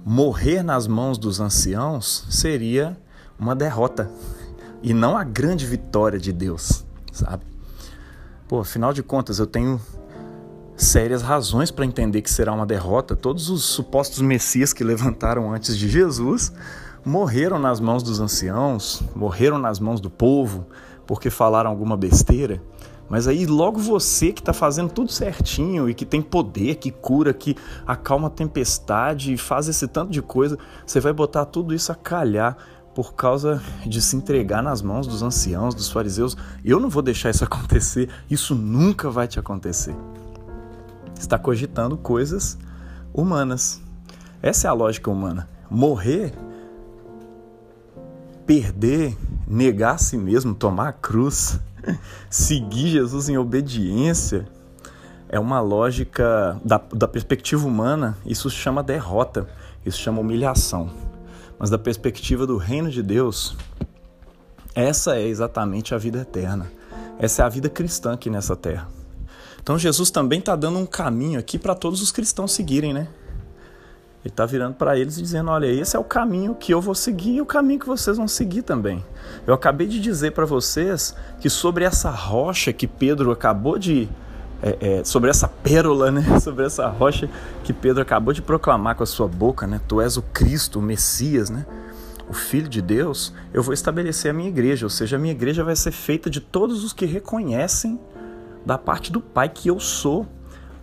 morrer 0.05 0.63
nas 0.63 0.87
mãos 0.87 1.17
dos 1.17 1.41
anciãos 1.41 2.27
seria 2.29 2.97
uma 3.39 3.55
derrota 3.57 4.11
e 4.83 4.93
não 4.93 5.17
a 5.17 5.25
grande 5.25 5.65
vitória 5.65 6.19
de 6.19 6.31
Deus, 6.33 6.85
sabe? 7.11 7.45
Pô, 8.47 8.61
afinal 8.61 8.93
de 8.93 9.03
contas, 9.03 9.39
eu 9.39 9.47
tenho 9.47 9.81
sérias 10.77 11.23
razões 11.23 11.71
para 11.71 11.87
entender 11.87 12.21
que 12.21 12.31
será 12.31 12.53
uma 12.53 12.67
derrota. 12.67 13.17
Todos 13.17 13.49
os 13.49 13.65
supostos 13.65 14.21
messias 14.21 14.73
que 14.75 14.85
levantaram 14.85 15.53
antes 15.53 15.77
de 15.77 15.89
Jesus 15.89 16.53
morreram 17.05 17.59
nas 17.59 17.81
mãos 17.81 18.03
dos 18.03 18.21
anciãos, 18.21 19.03
morreram 19.15 19.59
nas 19.59 19.79
mãos 19.79 20.01
do 20.01 20.11
povo 20.11 20.67
porque 21.07 21.31
falaram 21.31 21.71
alguma 21.71 21.97
besteira. 21.97 22.63
Mas 23.09 23.29
aí 23.29 23.47
logo 23.47 23.79
você 23.79 24.33
que 24.33 24.41
está 24.41 24.53
fazendo 24.53 24.91
tudo 24.91 25.13
certinho 25.13 25.89
e 25.89 25.95
que 25.95 26.05
tem 26.05 26.23
poder, 26.23 26.77
que 26.77 26.91
cura, 26.91 27.35
que 27.35 27.55
acalma 27.87 28.29
a 28.29 28.31
tempestade 28.31 29.33
e 29.33 29.37
faz 29.37 29.69
esse 29.69 29.87
tanto 29.87 30.11
de 30.11 30.23
coisa, 30.23 30.59
você 30.87 31.01
vai 31.01 31.13
botar 31.13 31.45
tudo 31.45 31.75
isso 31.75 31.93
a 31.93 31.95
calhar 31.95 32.57
por 32.95 33.15
causa 33.15 33.61
de 33.85 34.01
se 34.01 34.17
entregar 34.17 34.63
nas 34.63 34.81
mãos 34.81 35.07
dos 35.07 35.23
anciãos, 35.23 35.75
dos 35.75 35.91
fariseus. 35.91 36.37
Eu 36.65 36.79
não 36.79 36.89
vou 36.89 37.03
deixar 37.03 37.31
isso 37.31 37.45
acontecer. 37.45 38.09
Isso 38.31 38.55
nunca 38.55 39.11
vai 39.11 39.27
te 39.27 39.39
acontecer. 39.39 39.95
Está 41.19 41.39
cogitando 41.39 41.97
coisas 41.97 42.57
humanas. 43.13 43.83
Essa 44.41 44.69
é 44.69 44.71
a 44.71 44.75
lógica 44.75 45.11
humana. 45.11 45.49
Morrer, 45.71 46.33
perder, 48.47 49.17
negar 49.47 49.95
a 49.95 49.99
si 49.99 50.17
mesmo, 50.17 50.55
tomar 50.55 50.89
a 50.89 50.93
cruz 50.93 51.59
seguir 52.31 52.89
Jesus 52.89 53.29
em 53.29 53.37
obediência 53.37 54.47
é 55.29 55.39
uma 55.39 55.61
lógica 55.61 56.61
da, 56.65 56.81
da 56.93 57.09
perspectiva 57.09 57.67
humana, 57.67 58.17
isso 58.25 58.49
chama 58.49 58.83
derrota, 58.83 59.49
isso 59.85 59.99
chama 59.99 60.21
humilhação. 60.21 60.91
Mas 61.59 61.71
da 61.71 61.79
perspectiva 61.79 62.47
do 62.47 62.57
reino 62.57 62.91
de 62.91 63.03
Deus, 63.03 63.57
essa 64.75 65.17
é 65.17 65.27
exatamente 65.27 65.95
a 65.95 65.99
vida 65.99 66.21
eterna. 66.21 66.71
Essa 67.19 67.43
é 67.43 67.45
a 67.45 67.49
vida 67.49 67.69
cristã 67.69 68.13
aqui 68.15 68.29
nessa 68.29 68.57
terra. 68.57 68.89
Então 69.63 69.79
Jesus 69.79 70.11
também 70.11 70.41
está 70.41 70.55
dando 70.55 70.79
um 70.79 70.87
caminho 70.87 71.39
aqui 71.39 71.59
para 71.59 71.75
todos 71.75 72.03
os 72.03 72.13
cristãos 72.13 72.53
seguirem, 72.53 72.93
né? 72.93 73.09
Ele 74.25 74.33
está 74.33 74.47
virando 74.47 74.75
para 74.75 74.99
eles 74.99 75.19
e 75.19 75.23
dizendo: 75.23 75.51
Olha, 75.51 75.67
esse 75.67 75.95
é 75.95 75.99
o 75.99 76.05
caminho 76.05 76.55
que 76.55 76.73
eu 76.73 76.81
vou 76.81 76.95
seguir 76.95 77.35
e 77.35 77.41
o 77.43 77.47
caminho 77.47 77.79
que 77.79 77.87
vocês 77.87 78.17
vão 78.17 78.27
seguir 78.27 78.63
também. 78.63 79.05
Eu 79.47 79.53
acabei 79.53 79.87
de 79.87 80.01
dizer 80.01 80.33
para 80.33 80.47
vocês 80.47 81.15
que 81.39 81.51
sobre 81.51 81.85
essa 81.85 82.11
rocha 82.11 82.73
que 82.73 82.87
Pedro 82.87 83.31
acabou 83.31 83.79
de. 83.79 84.09
É, 84.63 85.01
é, 85.01 85.05
sobre 85.05 85.29
essa 85.29 85.47
pérola, 85.47 86.11
né? 86.11 86.23
Sobre 86.41 86.65
essa 86.65 86.89
rocha 86.89 87.29
que 87.63 87.73
Pedro 87.73 88.01
acabou 88.01 88.33
de 88.33 88.41
proclamar 88.41 88.95
com 88.95 89.03
a 89.03 89.07
sua 89.07 89.29
boca, 89.29 89.67
né? 89.67 89.79
Tu 89.87 90.01
és 90.01 90.17
o 90.17 90.23
Cristo, 90.23 90.79
o 90.79 90.83
Messias, 90.83 91.51
né? 91.51 91.67
O 92.27 92.33
Filho 92.33 92.67
de 92.67 92.81
Deus. 92.81 93.35
Eu 93.53 93.63
vou 93.63 93.75
estabelecer 93.75 94.31
a 94.31 94.35
minha 94.35 94.49
igreja, 94.49 94.87
ou 94.87 94.91
seja, 94.91 95.17
a 95.17 95.19
minha 95.19 95.33
igreja 95.35 95.63
vai 95.63 95.77
ser 95.77 95.91
feita 95.93 96.31
de 96.31 96.41
todos 96.41 96.83
os 96.83 96.95
que 96.95 97.05
reconhecem 97.05 98.01
da 98.65 98.79
parte 98.79 99.13
do 99.13 99.21
Pai 99.21 99.51
que 99.51 99.69
eu 99.69 99.79
sou 99.79 100.27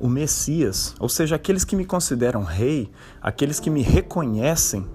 o 0.02 0.10
Messias, 0.10 0.96
ou 1.00 1.08
seja, 1.08 1.36
aqueles 1.36 1.64
que 1.64 1.76
me 1.76 1.86
consideram 1.86 2.44
rei, 2.44 2.90
aqueles 3.22 3.60
que 3.60 3.70
me 3.70 3.84
reconhecem, 3.84 4.86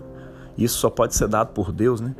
isso 0.59 0.79
só 0.79 0.91
pode 0.91 1.15
ser 1.15 1.29
dado 1.29 1.53
por 1.53 1.71
Deus, 1.71 2.01
né? 2.01 2.15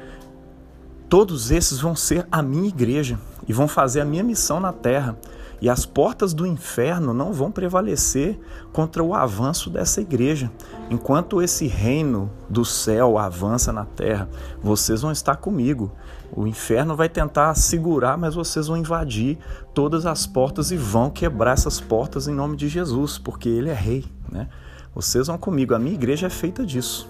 Todos 1.09 1.51
esses 1.51 1.81
vão 1.81 1.97
ser 1.97 2.27
a 2.31 2.43
minha 2.43 2.69
igreja 2.69 3.19
e 3.49 3.53
vão 3.53 3.67
fazer 3.67 4.01
a 4.01 4.05
minha 4.05 4.23
missão 4.23 4.61
na 4.61 4.73
terra. 4.73 5.17
E 5.61 5.71
as 5.71 5.87
portas 5.87 6.35
do 6.35 6.47
inferno 6.47 7.15
não 7.15 7.33
vão 7.33 7.51
prevalecer 7.51 8.39
contra 8.73 9.03
o 9.03 9.15
avanço 9.15 9.71
dessa 9.71 10.01
igreja. 10.01 10.51
Enquanto 10.91 11.41
esse 11.41 11.67
reino 11.67 12.31
do 12.51 12.65
céu 12.65 13.17
avança 13.19 13.73
na 13.73 13.85
terra, 13.85 14.29
vocês 14.63 15.01
vão 15.01 15.11
estar 15.11 15.37
comigo. 15.37 15.93
O 16.33 16.47
inferno 16.47 16.97
vai 16.97 17.09
tentar 17.09 17.55
segurar, 17.55 18.17
mas 18.17 18.35
vocês 18.35 18.67
vão 18.67 18.77
invadir 18.77 19.39
todas 19.73 20.07
as 20.07 20.27
portas 20.27 20.71
e 20.71 20.77
vão 20.77 21.11
quebrar 21.11 21.53
essas 21.53 21.81
portas 21.81 22.29
em 22.29 22.35
nome 22.35 22.57
de 22.57 22.69
Jesus, 22.69 23.19
porque 23.19 23.49
ele 23.49 23.71
é 23.71 23.75
rei, 23.75 24.05
né? 24.31 24.49
Vocês 24.95 25.27
vão 25.27 25.37
comigo. 25.37 25.75
A 25.75 25.79
minha 25.79 25.95
igreja 25.95 26.27
é 26.27 26.31
feita 26.31 26.65
disso. 26.65 27.07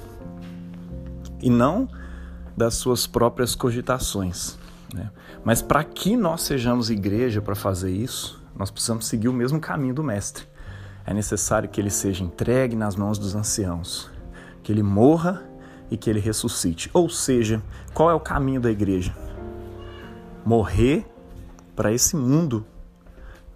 E 1.41 1.49
não 1.49 1.89
das 2.57 2.75
suas 2.75 3.07
próprias 3.07 3.55
cogitações. 3.55 4.59
Né? 4.93 5.09
Mas 5.45 5.63
para 5.63 5.85
que 5.85 6.17
nós 6.17 6.43
sejamos 6.43 6.91
igreja 6.91 7.41
para 7.41 7.55
fazer 7.55 7.93
isso, 7.93 8.43
nós 8.57 8.73
precisamos 8.73 9.07
seguir 9.07 9.29
o 9.29 9.33
mesmo 9.33 9.61
caminho 9.61 9.95
do 9.95 10.03
Mestre. 10.03 10.49
É 11.05 11.15
necessário 11.15 11.69
que 11.69 11.81
ele 11.81 11.91
seja 11.91 12.25
entregue 12.25 12.75
nas 12.75 12.97
mãos 12.97 13.19
dos 13.19 13.37
anciãos, 13.37 14.11
que 14.65 14.73
ele 14.73 14.83
morra 14.83 15.46
e 15.91 15.97
que 15.97 16.11
ele 16.11 16.21
ressuscite. 16.21 16.91
Ou 16.93 17.09
seja, 17.09 17.63
qual 17.95 18.11
é 18.11 18.15
o 18.15 18.21
caminho 18.21 18.61
da 18.61 18.71
igreja? 18.71 19.15
Morrer 20.45 21.07
para 21.75 21.93
esse 21.93 22.17
mundo 22.17 22.65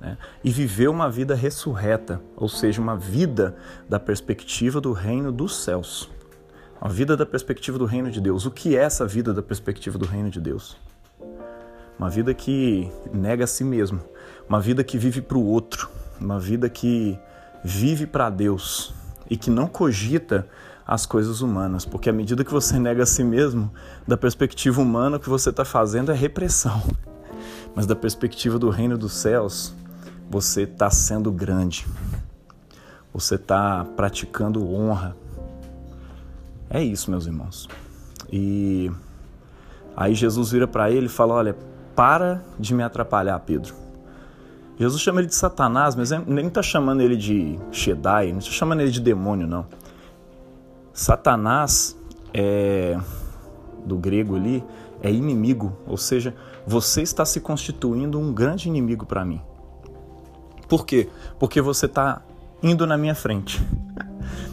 né? 0.00 0.16
e 0.42 0.50
viver 0.50 0.88
uma 0.88 1.10
vida 1.10 1.34
ressurreta, 1.34 2.20
ou 2.36 2.48
seja, 2.48 2.80
uma 2.80 2.96
vida 2.96 3.56
da 3.88 4.00
perspectiva 4.00 4.80
do 4.80 4.92
reino 4.92 5.30
dos 5.30 5.56
céus. 5.56 6.10
Uma 6.80 6.90
vida 6.90 7.16
da 7.16 7.26
perspectiva 7.26 7.78
do 7.78 7.84
reino 7.84 8.10
de 8.10 8.20
Deus. 8.20 8.46
O 8.46 8.50
que 8.50 8.76
é 8.76 8.80
essa 8.80 9.06
vida 9.06 9.34
da 9.34 9.42
perspectiva 9.42 9.98
do 9.98 10.06
reino 10.06 10.30
de 10.30 10.40
Deus? 10.40 10.78
Uma 11.98 12.08
vida 12.08 12.32
que 12.32 12.90
nega 13.12 13.44
a 13.44 13.46
si 13.46 13.62
mesmo, 13.62 14.00
uma 14.48 14.58
vida 14.58 14.82
que 14.82 14.96
vive 14.96 15.20
para 15.20 15.36
o 15.36 15.44
outro, 15.44 15.90
uma 16.18 16.40
vida 16.40 16.70
que 16.70 17.18
vive 17.62 18.06
para 18.06 18.30
Deus 18.30 18.94
e 19.28 19.36
que 19.36 19.50
não 19.50 19.66
cogita 19.66 20.48
as 20.90 21.06
coisas 21.06 21.40
humanas, 21.40 21.84
porque 21.84 22.10
à 22.10 22.12
medida 22.12 22.44
que 22.44 22.50
você 22.50 22.76
nega 22.76 23.04
a 23.04 23.06
si 23.06 23.22
mesmo, 23.22 23.70
da 24.08 24.16
perspectiva 24.16 24.82
humana, 24.82 25.18
o 25.18 25.20
que 25.20 25.28
você 25.28 25.50
está 25.50 25.64
fazendo 25.64 26.10
é 26.10 26.14
repressão, 26.16 26.82
mas 27.76 27.86
da 27.86 27.94
perspectiva 27.94 28.58
do 28.58 28.70
reino 28.70 28.98
dos 28.98 29.12
céus, 29.12 29.72
você 30.28 30.62
está 30.62 30.90
sendo 30.90 31.30
grande, 31.30 31.86
você 33.14 33.36
está 33.36 33.86
praticando 33.96 34.68
honra. 34.68 35.16
É 36.68 36.82
isso, 36.82 37.08
meus 37.08 37.24
irmãos. 37.24 37.68
E 38.28 38.90
aí 39.96 40.12
Jesus 40.12 40.50
vira 40.50 40.66
para 40.66 40.90
ele 40.90 41.06
e 41.06 41.08
fala: 41.08 41.34
Olha, 41.34 41.56
para 41.94 42.42
de 42.58 42.74
me 42.74 42.82
atrapalhar, 42.82 43.38
Pedro. 43.38 43.74
Jesus 44.76 45.00
chama 45.00 45.20
ele 45.20 45.28
de 45.28 45.36
Satanás, 45.36 45.94
mas 45.94 46.10
nem 46.26 46.48
está 46.48 46.62
chamando 46.62 47.00
ele 47.00 47.16
de 47.16 47.56
Shaddai, 47.70 48.32
não 48.32 48.40
está 48.40 48.50
chamando 48.50 48.80
ele 48.80 48.90
de 48.90 49.00
demônio, 49.00 49.46
não. 49.46 49.66
Satanás 51.00 51.96
é 52.34 52.94
do 53.86 53.96
grego 53.96 54.36
ali 54.36 54.62
é 55.02 55.10
inimigo, 55.10 55.74
ou 55.86 55.96
seja, 55.96 56.34
você 56.66 57.00
está 57.00 57.24
se 57.24 57.40
constituindo 57.40 58.20
um 58.20 58.34
grande 58.34 58.68
inimigo 58.68 59.06
para 59.06 59.24
mim. 59.24 59.40
Por 60.68 60.84
quê? 60.84 61.08
Porque 61.38 61.62
você 61.62 61.86
está 61.86 62.20
indo 62.62 62.86
na 62.86 62.98
minha 62.98 63.14
frente. 63.14 63.66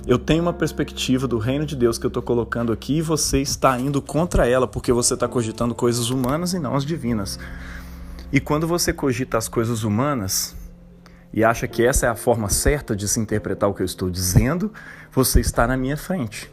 Eu 0.07 0.17
tenho 0.17 0.41
uma 0.41 0.53
perspectiva 0.53 1.27
do 1.27 1.37
reino 1.37 1.65
de 1.65 1.75
Deus 1.75 1.97
que 1.97 2.05
eu 2.05 2.07
estou 2.07 2.23
colocando 2.23 2.71
aqui 2.71 2.99
e 2.99 3.01
você 3.01 3.41
está 3.41 3.77
indo 3.77 4.01
contra 4.01 4.47
ela 4.47 4.65
porque 4.65 4.93
você 4.93 5.15
está 5.15 5.27
cogitando 5.27 5.75
coisas 5.75 6.09
humanas 6.09 6.53
e 6.53 6.59
não 6.59 6.77
as 6.77 6.85
divinas. 6.85 7.37
E 8.31 8.39
quando 8.39 8.65
você 8.65 8.93
cogita 8.93 9.37
as 9.37 9.49
coisas 9.49 9.83
humanas 9.83 10.55
e 11.37 11.43
acha 11.43 11.67
que 11.67 11.85
essa 11.85 12.07
é 12.07 12.09
a 12.09 12.15
forma 12.15 12.49
certa 12.49 12.95
de 12.95 13.07
se 13.07 13.19
interpretar 13.19 13.69
o 13.69 13.73
que 13.75 13.83
eu 13.83 13.85
estou 13.85 14.09
dizendo, 14.09 14.73
você 15.11 15.39
está 15.39 15.67
na 15.67 15.77
minha 15.77 15.95
frente. 15.95 16.51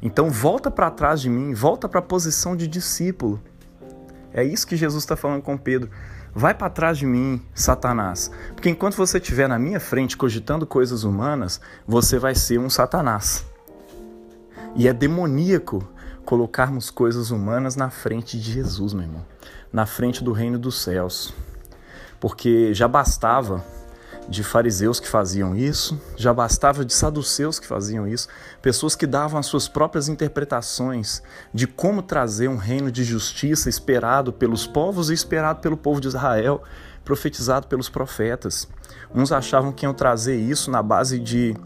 Então 0.00 0.30
volta 0.30 0.70
para 0.70 0.90
trás 0.90 1.20
de 1.20 1.28
mim, 1.28 1.52
volta 1.52 1.86
para 1.86 1.98
a 1.98 2.02
posição 2.02 2.56
de 2.56 2.66
discípulo. 2.66 3.38
É 4.32 4.42
isso 4.42 4.66
que 4.66 4.74
Jesus 4.74 5.04
está 5.04 5.16
falando 5.16 5.42
com 5.42 5.54
Pedro. 5.58 5.90
Vai 6.34 6.54
para 6.54 6.70
trás 6.70 6.96
de 6.96 7.04
mim, 7.04 7.42
Satanás. 7.54 8.30
Porque 8.54 8.70
enquanto 8.70 8.96
você 8.96 9.18
estiver 9.18 9.46
na 9.46 9.58
minha 9.58 9.80
frente 9.80 10.16
cogitando 10.16 10.66
coisas 10.66 11.04
humanas, 11.04 11.60
você 11.86 12.18
vai 12.18 12.34
ser 12.34 12.58
um 12.58 12.70
Satanás. 12.70 13.44
E 14.76 14.88
é 14.88 14.94
demoníaco 14.94 15.86
colocarmos 16.24 16.88
coisas 16.88 17.30
humanas 17.30 17.76
na 17.76 17.90
frente 17.90 18.40
de 18.40 18.50
Jesus, 18.50 18.94
meu 18.94 19.04
irmão. 19.04 19.26
Na 19.70 19.84
frente 19.84 20.24
do 20.24 20.32
reino 20.32 20.58
dos 20.58 20.80
céus. 20.82 21.34
Porque 22.20 22.74
já 22.74 22.88
bastava 22.88 23.64
de 24.28 24.44
fariseus 24.44 25.00
que 25.00 25.08
faziam 25.08 25.56
isso, 25.56 25.98
já 26.16 26.34
bastava 26.34 26.84
de 26.84 26.92
saduceus 26.92 27.58
que 27.58 27.66
faziam 27.66 28.06
isso, 28.06 28.28
pessoas 28.60 28.94
que 28.94 29.06
davam 29.06 29.40
as 29.40 29.46
suas 29.46 29.66
próprias 29.66 30.08
interpretações 30.08 31.22
de 31.52 31.66
como 31.66 32.02
trazer 32.02 32.48
um 32.48 32.56
reino 32.56 32.92
de 32.92 33.02
justiça 33.02 33.70
esperado 33.70 34.32
pelos 34.32 34.66
povos 34.66 35.08
e 35.08 35.14
esperado 35.14 35.60
pelo 35.60 35.78
povo 35.78 36.00
de 36.00 36.08
Israel, 36.08 36.62
profetizado 37.04 37.66
pelos 37.66 37.88
profetas. 37.88 38.68
Uns 39.14 39.32
achavam 39.32 39.72
que 39.72 39.86
iam 39.86 39.94
trazer 39.94 40.36
isso 40.36 40.70
na 40.70 40.82
base 40.82 41.18
de 41.18 41.56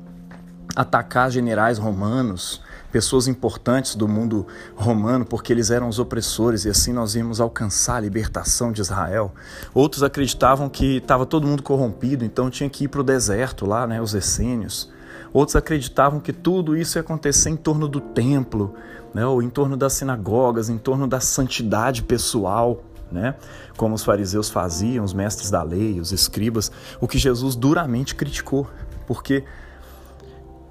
atacar 0.77 1.31
generais 1.31 1.79
romanos, 1.79 2.63
pessoas 2.93 3.27
importantes 3.27 3.97
do 3.97 4.07
mundo 4.07 4.47
romano, 4.77 5.25
porque 5.25 5.51
eles 5.51 5.71
eram 5.71 5.89
os 5.89 5.99
opressores 5.99 6.67
e 6.67 6.69
assim 6.69 6.93
nós 6.93 7.15
íamos 7.15 7.41
alcançar 7.41 7.97
a 7.97 8.01
libertação 8.01 8.71
de 8.71 8.83
Israel. 8.83 9.33
Outros 9.73 10.03
acreditavam 10.03 10.69
que 10.69 10.99
estava 10.99 11.25
todo 11.25 11.47
mundo 11.47 11.63
corrompido, 11.63 12.23
então 12.23 12.51
tinha 12.51 12.69
que 12.69 12.85
ir 12.85 12.89
para 12.89 13.01
o 13.01 13.05
deserto 13.05 13.65
lá, 13.65 13.87
né, 13.87 14.01
os 14.01 14.13
essênios. 14.15 14.93
Outros 15.33 15.57
acreditavam 15.57 16.21
que 16.21 16.35
tudo 16.35 16.77
isso 16.77 16.99
ia 16.99 17.01
acontecer 17.01 17.49
em 17.49 17.57
torno 17.57 17.89
do 17.89 17.99
templo, 17.99 18.75
né, 19.15 19.25
ou 19.25 19.43
em 19.43 19.49
torno 19.49 19.75
das 19.75 19.95
sinagogas, 19.95 20.69
em 20.69 20.77
torno 20.77 21.09
da 21.09 21.19
santidade 21.19 22.03
pessoal. 22.03 22.85
Né? 23.11 23.35
Como 23.77 23.95
os 23.95 24.05
fariseus 24.05 24.49
faziam, 24.49 25.05
os 25.05 25.13
mestres 25.13 25.51
da 25.51 25.63
lei, 25.63 26.01
os 26.01 26.13
escribas, 26.13 26.71
o 26.99 27.07
que 27.07 27.19
Jesus 27.19 27.55
duramente 27.55 28.15
criticou, 28.15 28.67
porque 29.07 29.45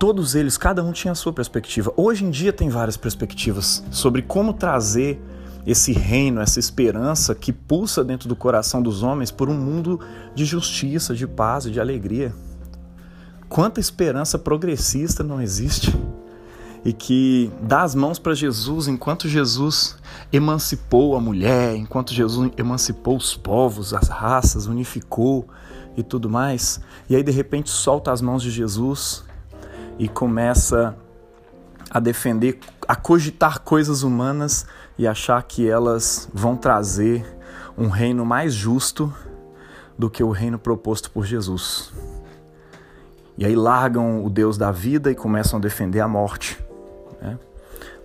todos 0.01 0.33
eles, 0.33 0.57
cada 0.57 0.83
um 0.83 0.91
tinha 0.91 1.11
a 1.11 1.15
sua 1.15 1.31
perspectiva. 1.31 1.93
Hoje 1.95 2.25
em 2.25 2.31
dia 2.31 2.51
tem 2.51 2.69
várias 2.69 2.97
perspectivas 2.97 3.83
sobre 3.91 4.23
como 4.23 4.51
trazer 4.51 5.21
esse 5.63 5.91
reino, 5.91 6.41
essa 6.41 6.59
esperança 6.59 7.35
que 7.35 7.53
pulsa 7.53 8.03
dentro 8.03 8.27
do 8.27 8.35
coração 8.35 8.81
dos 8.81 9.03
homens 9.03 9.29
por 9.29 9.47
um 9.47 9.53
mundo 9.53 9.99
de 10.33 10.43
justiça, 10.43 11.13
de 11.13 11.27
paz 11.27 11.67
e 11.67 11.71
de 11.71 11.79
alegria. 11.79 12.33
Quanta 13.47 13.79
esperança 13.79 14.39
progressista 14.39 15.23
não 15.23 15.39
existe 15.39 15.95
e 16.83 16.91
que 16.91 17.51
dá 17.61 17.83
as 17.83 17.93
mãos 17.93 18.17
para 18.17 18.33
Jesus 18.33 18.87
enquanto 18.87 19.29
Jesus 19.29 19.97
emancipou 20.33 21.15
a 21.15 21.21
mulher, 21.21 21.75
enquanto 21.75 22.11
Jesus 22.11 22.49
emancipou 22.57 23.17
os 23.17 23.37
povos, 23.37 23.93
as 23.93 24.07
raças, 24.07 24.65
unificou 24.65 25.47
e 25.95 26.01
tudo 26.01 26.27
mais. 26.27 26.81
E 27.07 27.15
aí 27.15 27.21
de 27.21 27.31
repente 27.31 27.69
solta 27.69 28.11
as 28.11 28.19
mãos 28.19 28.41
de 28.41 28.49
Jesus 28.49 29.29
e 30.01 30.07
começa 30.07 30.97
a 31.87 31.99
defender, 31.99 32.59
a 32.87 32.95
cogitar 32.95 33.59
coisas 33.59 34.01
humanas 34.01 34.65
e 34.97 35.05
achar 35.05 35.43
que 35.43 35.69
elas 35.69 36.27
vão 36.33 36.57
trazer 36.57 37.23
um 37.77 37.87
reino 37.87 38.25
mais 38.25 38.51
justo 38.51 39.13
do 39.95 40.09
que 40.09 40.23
o 40.23 40.31
reino 40.31 40.57
proposto 40.57 41.11
por 41.11 41.23
Jesus. 41.23 41.93
E 43.37 43.45
aí 43.45 43.55
largam 43.55 44.25
o 44.25 44.29
Deus 44.31 44.57
da 44.57 44.71
vida 44.71 45.11
e 45.11 45.15
começam 45.15 45.59
a 45.59 45.61
defender 45.61 45.99
a 45.99 46.07
morte. 46.07 46.59
Né? 47.21 47.37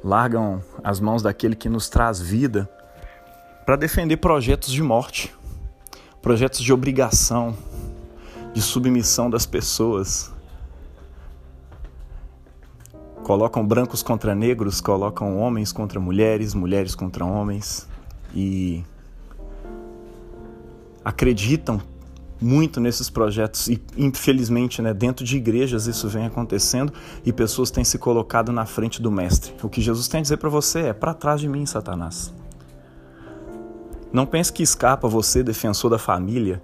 Largam 0.04 0.62
as 0.84 1.00
mãos 1.00 1.22
daquele 1.22 1.56
que 1.56 1.70
nos 1.70 1.88
traz 1.88 2.20
vida 2.20 2.68
para 3.64 3.74
defender 3.74 4.18
projetos 4.18 4.70
de 4.70 4.82
morte, 4.82 5.34
projetos 6.20 6.60
de 6.60 6.74
obrigação, 6.74 7.56
de 8.52 8.60
submissão 8.60 9.30
das 9.30 9.46
pessoas, 9.46 10.35
colocam 13.26 13.66
brancos 13.66 14.04
contra 14.04 14.36
negros, 14.36 14.80
colocam 14.80 15.36
homens 15.36 15.72
contra 15.72 15.98
mulheres, 15.98 16.54
mulheres 16.54 16.94
contra 16.94 17.24
homens 17.24 17.84
e 18.32 18.84
acreditam 21.04 21.82
muito 22.40 22.78
nesses 22.78 23.10
projetos 23.10 23.66
e 23.66 23.82
infelizmente, 23.96 24.80
né, 24.80 24.94
dentro 24.94 25.24
de 25.24 25.36
igrejas 25.36 25.88
isso 25.88 26.08
vem 26.08 26.24
acontecendo 26.24 26.92
e 27.24 27.32
pessoas 27.32 27.68
têm 27.68 27.82
se 27.82 27.98
colocado 27.98 28.52
na 28.52 28.64
frente 28.64 29.02
do 29.02 29.10
mestre. 29.10 29.52
O 29.60 29.68
que 29.68 29.80
Jesus 29.80 30.06
tem 30.06 30.20
a 30.20 30.22
dizer 30.22 30.36
para 30.36 30.48
você 30.48 30.82
é: 30.82 30.92
para 30.92 31.12
trás 31.12 31.40
de 31.40 31.48
mim, 31.48 31.66
Satanás. 31.66 32.32
Não 34.12 34.24
pense 34.24 34.52
que 34.52 34.62
escapa 34.62 35.08
você, 35.08 35.42
defensor 35.42 35.90
da 35.90 35.98
família 35.98 36.62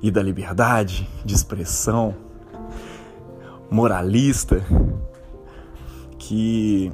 e 0.00 0.10
da 0.10 0.22
liberdade 0.22 1.06
de 1.22 1.34
expressão, 1.34 2.14
moralista, 3.70 4.64
que 6.20 6.92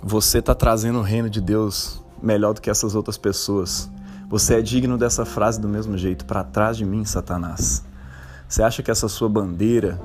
você 0.00 0.38
está 0.38 0.54
trazendo 0.54 1.00
o 1.00 1.02
reino 1.02 1.28
de 1.28 1.40
Deus 1.40 2.02
melhor 2.22 2.54
do 2.54 2.60
que 2.60 2.70
essas 2.70 2.94
outras 2.94 3.18
pessoas. 3.18 3.90
Você 4.28 4.54
é 4.54 4.62
digno 4.62 4.96
dessa 4.96 5.24
frase 5.24 5.60
do 5.60 5.68
mesmo 5.68 5.98
jeito, 5.98 6.24
para 6.24 6.42
trás 6.44 6.76
de 6.76 6.84
mim, 6.84 7.04
Satanás. 7.04 7.84
Você 8.48 8.62
acha 8.62 8.82
que 8.82 8.90
essa 8.90 9.08
sua 9.08 9.28
bandeira 9.28 10.00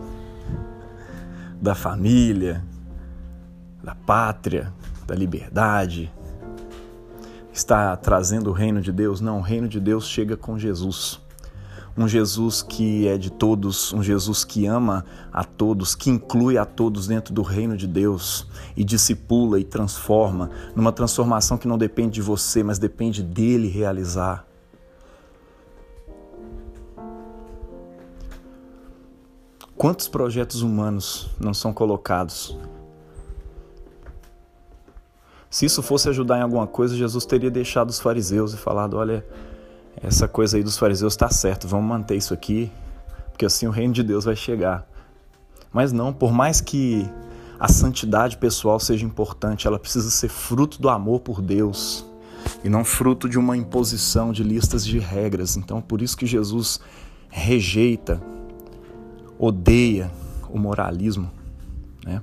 da 1.62 1.76
família, 1.76 2.64
da 3.84 3.96
pátria, 3.96 4.74
da 5.06 5.16
liberdade, 5.16 6.12
está 7.54 7.96
trazendo 7.96 8.50
o 8.50 8.54
reino 8.54 8.82
de 8.82 8.92
Deus? 8.92 9.22
Não, 9.22 9.38
o 9.38 9.42
reino 9.42 9.68
de 9.68 9.80
Deus 9.80 10.08
chega 10.08 10.36
com 10.36 10.58
Jesus 10.58 11.22
um 11.98 12.08
Jesus 12.08 12.62
que 12.62 13.08
é 13.08 13.18
de 13.18 13.32
todos, 13.32 13.92
um 13.92 14.04
Jesus 14.04 14.44
que 14.44 14.68
ama 14.68 15.04
a 15.34 15.44
todos, 15.44 15.96
que 15.96 16.12
inclui 16.12 16.58
a 16.58 16.64
todos 16.66 17.08
dentro 17.08 17.34
do 17.34 17.42
reino 17.42 17.76
de 17.76 17.88
Deus 17.88 18.46
e 18.76 18.84
discipula 18.84 19.60
e 19.60 19.64
transforma, 19.64 20.52
numa 20.76 20.92
transformação 20.92 21.58
que 21.58 21.68
não 21.68 21.78
depende 21.78 22.16
de 22.16 22.22
você, 22.22 22.62
mas 22.62 22.78
depende 22.78 23.24
dele 23.24 23.68
realizar. 23.68 24.46
Quantos 29.76 30.08
projetos 30.08 30.62
humanos 30.62 31.30
não 31.40 31.54
são 31.54 31.74
colocados? 31.74 32.58
Se 35.50 35.66
isso 35.66 35.82
fosse 35.82 36.10
ajudar 36.10 36.40
em 36.40 36.42
alguma 36.42 36.68
coisa, 36.68 36.96
Jesus 36.96 37.26
teria 37.26 37.50
deixado 37.50 37.90
os 37.90 38.00
fariseus 38.00 38.54
e 38.54 38.58
falado: 38.58 38.98
olha, 38.98 39.26
essa 40.02 40.28
coisa 40.28 40.58
aí 40.58 40.64
dos 40.64 40.78
fariseus 40.78 41.14
está 41.14 41.30
certo, 41.30 41.68
vamos 41.68 41.88
manter 41.88 42.16
isso 42.16 42.34
aqui, 42.34 42.72
porque 43.32 43.46
assim 43.46 43.68
o 43.68 43.72
reino 43.72 43.94
de 43.94 44.04
Deus 44.04 44.26
vai 44.26 44.36
chegar. 44.36 44.88
Mas 45.72 45.92
não, 45.92 46.14
por 46.14 46.32
mais 46.32 46.62
que 46.62 47.10
a 47.60 47.68
santidade 47.68 48.38
pessoal 48.38 48.80
seja 48.80 49.06
importante, 49.06 49.68
ela 49.68 49.80
precisa 49.80 50.10
ser 50.10 50.30
fruto 50.30 50.82
do 50.82 50.90
amor 50.90 51.22
por 51.22 51.42
Deus 51.42 52.06
e 52.64 52.70
não 52.70 52.86
fruto 52.86 53.28
de 53.28 53.38
uma 53.38 53.58
imposição 53.58 54.32
de 54.32 54.44
listas 54.44 54.86
de 54.86 55.00
regras. 55.00 55.58
Então, 55.58 55.82
por 55.82 56.02
isso 56.02 56.16
que 56.16 56.26
Jesus 56.26 56.80
rejeita, 57.30 58.22
odeia 59.38 60.12
o 60.50 60.58
moralismo, 60.58 61.30
né? 62.06 62.22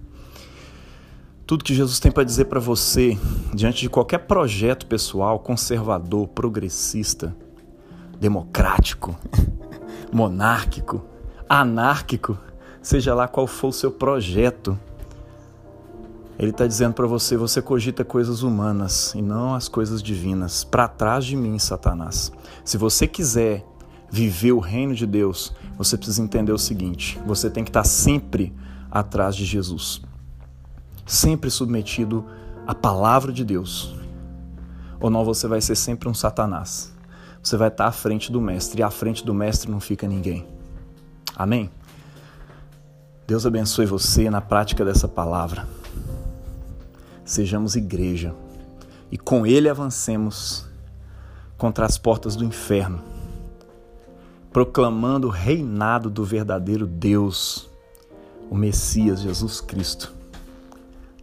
Tudo 1.47 1.63
que 1.63 1.75
Jesus 1.75 2.01
tem 2.01 2.11
para 2.11 2.25
dizer 2.25 2.47
para 2.47 2.59
você 2.59 3.19
diante 3.53 3.83
de 3.83 3.91
qualquer 3.91 4.19
projeto 4.19 4.87
pessoal 4.87 5.39
conservador, 5.39 6.27
progressista, 6.29 7.37
democrático, 8.21 9.17
monárquico, 10.13 11.03
anárquico, 11.49 12.39
seja 12.83 13.15
lá 13.15 13.27
qual 13.29 13.47
for 13.47 13.69
o 13.69 13.73
seu 13.73 13.91
projeto. 13.91 14.79
Ele 16.39 16.51
está 16.51 16.67
dizendo 16.67 16.95
para 16.95 17.07
você: 17.07 17.37
você 17.37 17.63
cogita 17.63 18.05
coisas 18.05 18.43
humanas 18.43 19.15
e 19.15 19.23
não 19.23 19.55
as 19.55 19.69
coisas 19.69 20.03
divinas. 20.03 20.65
Para 20.65 20.89
trás 20.89 21.25
de 21.25 21.37
mim, 21.37 21.59
Satanás. 21.59 22.33
Se 22.65 22.77
você 22.77 23.07
quiser 23.07 23.65
viver 24.11 24.53
o 24.53 24.59
reino 24.59 24.95
de 24.95 25.07
Deus, 25.07 25.53
você 25.77 25.97
precisa 25.97 26.23
entender 26.23 26.53
o 26.53 26.59
seguinte: 26.59 27.21
você 27.27 27.51
tem 27.51 27.65
que 27.65 27.71
estar 27.71 27.83
tá 27.83 27.89
sempre 27.89 28.55
atrás 28.91 29.35
de 29.35 29.45
Jesus, 29.45 30.01
sempre 31.07 31.51
submetido 31.51 32.25
à 32.67 32.75
palavra 32.75 33.33
de 33.33 33.45
Deus. 33.45 33.95
Ou 35.01 35.11
não, 35.11 35.25
você 35.25 35.47
vai 35.47 35.61
ser 35.61 35.75
sempre 35.75 36.09
um 36.09 36.15
Satanás 36.15 36.94
você 37.45 37.59
vai 37.59 37.69
estar 37.69 37.87
à 37.87 37.93
frente 37.93 38.33
do 38.33 38.41
Mestre, 38.41 38.81
e 38.81 38.83
à 38.83 38.91
frente 38.91 39.23
do 39.23 39.35
Mestre 39.35 39.71
não 39.71 39.79
fica 39.79 40.09
ninguém. 40.09 40.47
Amém? 41.37 41.71
Deus 43.27 43.45
abençoe 43.45 43.85
você 43.85 44.31
na 44.31 44.41
prática 44.41 44.83
dessa 44.83 45.07
palavra. 45.07 45.69
Sejamos 47.23 47.77
igreja 47.77 48.35
e 49.13 49.19
com 49.19 49.47
Ele 49.47 49.69
avancemos 49.69 50.67
contra 51.59 51.85
as 51.85 51.99
portas 51.99 52.35
do 52.35 52.45
inferno, 52.45 53.03
proclamando 54.51 55.27
o 55.27 55.31
reinado 55.31 56.09
do 56.09 56.25
verdadeiro 56.25 56.87
Deus, 56.87 57.69
o 58.51 58.55
Messias 58.55 59.21
Jesus 59.21 59.61
Cristo, 59.61 60.14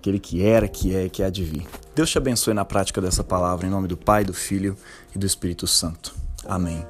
aquele 0.01 0.19
que 0.19 0.43
era, 0.43 0.67
que 0.67 0.95
é 0.95 1.05
e 1.05 1.09
que 1.09 1.21
há 1.21 1.29
de 1.29 1.43
vir. 1.43 1.65
Deus 1.95 2.09
te 2.09 2.17
abençoe 2.17 2.53
na 2.53 2.65
prática 2.65 2.99
dessa 2.99 3.23
palavra, 3.23 3.67
em 3.67 3.69
nome 3.69 3.87
do 3.87 3.95
Pai, 3.95 4.25
do 4.25 4.33
Filho 4.33 4.75
e 5.15 5.19
do 5.19 5.25
Espírito 5.25 5.67
Santo. 5.67 6.13
Amém. 6.45 6.83